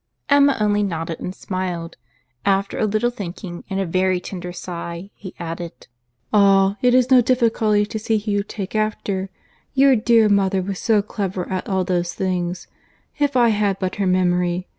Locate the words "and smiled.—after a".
1.19-2.87